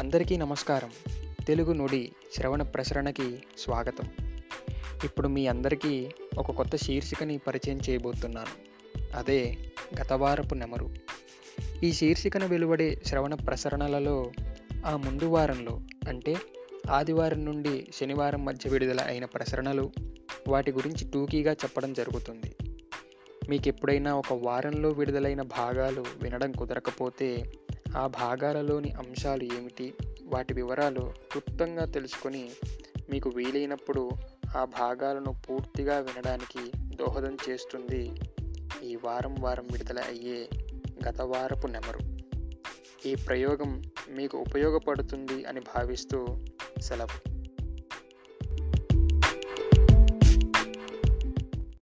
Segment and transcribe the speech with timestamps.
[0.00, 0.90] అందరికీ నమస్కారం.
[1.46, 4.08] తెలుగు నుడి శ్రవణ ప్రసరణకి స్వాగతం.
[5.04, 6.08] ఇప్పుడు మీ అందరికీ
[6.38, 8.52] ఒక కొత్త శీర్షికని పరిచయం చేయబోతున్నాను.
[9.16, 9.56] అదే
[10.00, 10.90] గతవారపు నెమరు.
[11.82, 14.32] ఈ శీర్షికను వెలువడే శ్రవణ ప్రసరణలలో
[14.86, 16.36] ఆ ముందు వారంలో అంటే
[16.90, 19.92] ఆదివారం నుండి శనివారం మధ్య విడుదల అయిన ప్రసరణలు
[20.48, 22.56] వాటి గురించి టూకీగా చెప్పడం జరుగుతుంది.
[23.48, 27.52] మీకు ఎప్పుడైనా ఒక వారంలో విడుదలైన భాగాలు వినడం కుదరకపోతే
[27.96, 29.94] ఆ భాగాలలోని అంశాలు ఏమిటి?
[30.24, 32.50] వాటి వివరాలు క్లుప్తంగా తెలుసుకొని
[33.10, 34.10] మీకు వీలైనప్పుడు
[34.56, 38.10] ఆ భాగాలను పూర్తిగా వినడానికి దోహదం చేస్తుంది
[38.82, 40.50] ఈ వారం వారం విడుదల అయ్యే
[41.08, 42.00] గత వారపు నెమరు.
[43.08, 46.36] ఈ ప్రయోగం మీకు ఉపయోగపడుతుంది అని భావిస్తూ
[46.80, 47.33] సెలవు.